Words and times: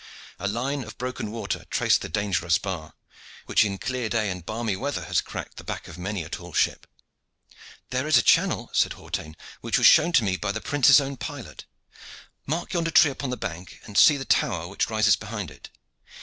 A 0.39 0.47
line 0.47 0.83
of 0.83 0.97
broken 0.97 1.29
water 1.31 1.65
traced 1.69 2.01
the 2.01 2.09
dangerous 2.09 2.57
bar, 2.57 2.95
which 3.45 3.63
in 3.63 3.77
clear 3.77 4.09
day 4.09 4.31
and 4.31 4.43
balmy 4.43 4.75
weather 4.75 5.05
has 5.05 5.21
cracked 5.21 5.57
the 5.57 5.63
back 5.63 5.87
of 5.87 5.95
many 5.99 6.23
a 6.23 6.29
tall 6.29 6.53
ship. 6.53 6.87
"There 7.91 8.07
is 8.07 8.17
a 8.17 8.23
channel," 8.23 8.71
said 8.73 8.93
Hawtayne, 8.93 9.35
"which 9.61 9.77
was 9.77 9.85
shown 9.85 10.11
to 10.13 10.23
me 10.23 10.37
by 10.37 10.53
the 10.53 10.59
Prince's 10.59 10.99
own 10.99 11.17
pilot. 11.17 11.65
Mark 12.47 12.73
yonder 12.73 12.89
tree 12.89 13.11
upon 13.11 13.29
the 13.29 13.37
bank, 13.37 13.79
and 13.85 13.95
see 13.95 14.17
the 14.17 14.25
tower 14.25 14.67
which 14.67 14.89
rises 14.89 15.15
behind 15.15 15.51
it. 15.51 15.69